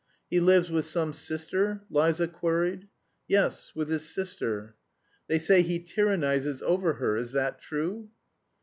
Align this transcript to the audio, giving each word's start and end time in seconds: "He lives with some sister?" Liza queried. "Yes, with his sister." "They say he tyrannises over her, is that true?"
"He 0.31 0.39
lives 0.39 0.71
with 0.71 0.85
some 0.85 1.13
sister?" 1.13 1.83
Liza 1.91 2.27
queried. 2.29 2.87
"Yes, 3.27 3.73
with 3.75 3.87
his 3.89 4.03
sister." 4.03 4.73
"They 5.27 5.37
say 5.37 5.61
he 5.61 5.77
tyrannises 5.77 6.63
over 6.63 6.93
her, 6.93 7.17
is 7.17 7.33
that 7.33 7.59
true?" 7.59 8.09